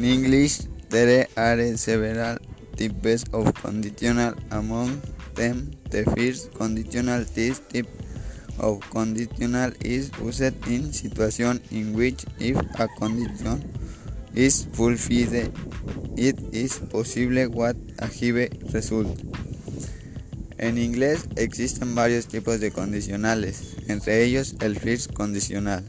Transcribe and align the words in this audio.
In 0.00 0.06
English, 0.06 0.60
there 0.88 1.26
are 1.36 1.76
several 1.76 2.38
types 2.74 3.24
of 3.34 3.52
conditional. 3.52 4.32
Among 4.50 5.02
them, 5.34 5.72
the 5.90 6.04
first 6.16 6.54
conditional 6.54 7.26
type 7.26 7.86
of 8.58 8.80
conditional 8.88 9.72
is 9.84 10.10
used 10.18 10.56
in 10.66 10.90
situations 10.94 11.60
in 11.70 11.92
which 11.92 12.24
if 12.38 12.56
a 12.80 12.88
condition 12.96 13.60
is 14.34 14.64
fulfilled, 14.72 15.52
it 16.16 16.38
is 16.50 16.78
possible 16.88 17.50
what 17.52 17.76
a 17.98 18.08
given 18.08 18.48
result. 18.72 19.20
En 20.56 20.78
inglés 20.78 21.28
existen 21.36 21.94
varios 21.94 22.26
tipos 22.26 22.58
de 22.58 22.70
condicionales, 22.70 23.76
entre 23.88 24.24
ellos 24.24 24.54
el 24.60 24.76
first 24.76 25.12
condicional. 25.12 25.84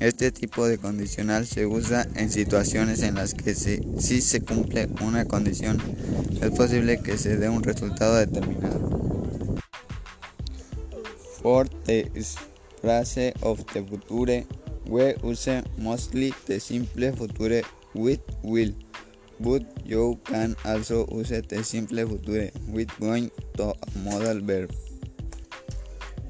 Este 0.00 0.32
tipo 0.32 0.66
de 0.66 0.78
condicional 0.78 1.46
se 1.46 1.66
usa 1.66 2.08
en 2.14 2.30
situaciones 2.30 3.02
en 3.02 3.16
las 3.16 3.34
que 3.34 3.54
si, 3.54 4.22
se 4.22 4.40
cumple 4.40 4.88
una 5.02 5.26
condición 5.26 5.76
es 6.40 6.50
posible 6.52 7.00
que 7.02 7.18
se 7.18 7.36
dé 7.36 7.50
un 7.50 7.62
resultado 7.62 8.16
determinado. 8.16 9.58
For 11.42 11.68
the 11.84 12.10
phrase 12.80 13.34
of 13.42 13.62
the 13.74 13.82
future, 13.82 14.46
we 14.86 15.14
use 15.22 15.62
mostly 15.76 16.32
the 16.46 16.58
simple 16.60 17.12
future 17.12 17.62
with 17.92 18.20
will, 18.42 18.74
but 19.38 19.62
you 19.84 20.18
can 20.24 20.56
also 20.64 21.06
use 21.12 21.28
the 21.28 21.62
simple 21.62 22.06
future 22.06 22.50
with 22.68 22.88
going 22.98 23.30
to 23.58 23.74
a 23.74 23.98
modal 23.98 24.40
verb. 24.40 24.70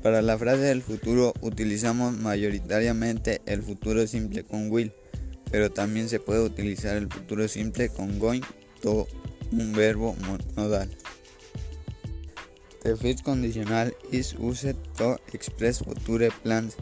Para 0.02 0.22
la 0.22 0.38
frase 0.38 0.62
del 0.62 0.82
futuro 0.82 1.34
utilizamos 1.42 2.16
mayoritariamente 2.16 3.42
el 3.44 3.62
futuro 3.62 4.06
simple 4.06 4.44
con 4.44 4.70
will, 4.70 4.92
pero 5.50 5.70
también 5.70 6.08
se 6.08 6.20
puede 6.20 6.40
utilizar 6.40 6.96
el 6.96 7.08
futuro 7.08 7.46
simple 7.48 7.90
con 7.90 8.18
going 8.18 8.40
to 8.80 9.06
un 9.52 9.72
verbo 9.72 10.16
modal. 10.56 10.88
The 12.82 12.96
first 12.96 13.24
conditional 13.24 13.92
is 14.10 14.34
used 14.38 14.74
to 14.96 15.18
express 15.34 15.82
future 16.06 16.32
plans, 16.42 16.76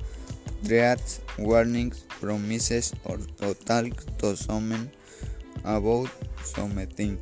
threats, 0.62 1.20
warnings, 1.39 2.06
promises, 2.20 2.92
or 3.05 3.19
to 3.19 3.55
talk 3.55 4.05
to 4.19 4.36
someone 4.36 4.92
about 5.64 6.08
something. 6.44 7.19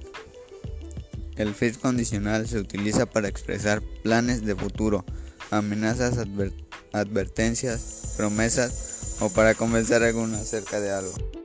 El 1.36 1.54
first 1.54 1.80
condicional 1.80 2.46
se 2.46 2.58
utiliza 2.58 3.06
para 3.06 3.28
expresar 3.28 3.82
planes 4.02 4.44
de 4.44 4.54
futuro 4.54 5.06
amenazas, 5.50 6.18
advertencias, 6.92 8.14
promesas 8.16 9.16
o 9.20 9.30
para 9.30 9.54
convencer 9.54 10.02
a 10.02 10.08
alguno 10.08 10.36
acerca 10.36 10.80
de 10.80 10.90
algo. 10.90 11.35